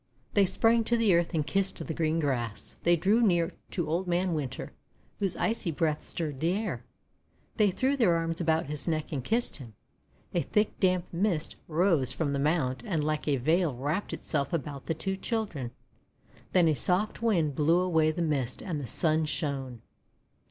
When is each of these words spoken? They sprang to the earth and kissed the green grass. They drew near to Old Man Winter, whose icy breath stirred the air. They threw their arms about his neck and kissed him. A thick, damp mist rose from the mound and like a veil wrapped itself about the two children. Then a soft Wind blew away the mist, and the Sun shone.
They 0.33 0.47
sprang 0.47 0.83
to 0.85 0.97
the 0.97 1.13
earth 1.13 1.35
and 1.35 1.45
kissed 1.45 1.77
the 1.85 1.93
green 1.93 2.19
grass. 2.19 2.73
They 2.81 2.95
drew 2.95 3.21
near 3.21 3.53
to 3.69 3.87
Old 3.87 4.07
Man 4.07 4.33
Winter, 4.33 4.73
whose 5.19 5.37
icy 5.37 5.69
breath 5.69 6.01
stirred 6.01 6.39
the 6.39 6.53
air. 6.53 6.83
They 7.57 7.69
threw 7.69 7.95
their 7.95 8.15
arms 8.15 8.41
about 8.41 8.65
his 8.65 8.87
neck 8.87 9.11
and 9.11 9.23
kissed 9.23 9.57
him. 9.57 9.75
A 10.33 10.41
thick, 10.41 10.79
damp 10.79 11.05
mist 11.13 11.55
rose 11.67 12.11
from 12.11 12.33
the 12.33 12.39
mound 12.39 12.81
and 12.83 13.03
like 13.03 13.27
a 13.27 13.35
veil 13.37 13.75
wrapped 13.75 14.11
itself 14.11 14.53
about 14.53 14.87
the 14.87 14.95
two 14.95 15.17
children. 15.17 15.69
Then 16.51 16.67
a 16.67 16.73
soft 16.73 17.21
Wind 17.21 17.53
blew 17.53 17.81
away 17.81 18.09
the 18.09 18.23
mist, 18.23 18.63
and 18.63 18.81
the 18.81 18.87
Sun 18.87 19.25
shone. 19.25 19.83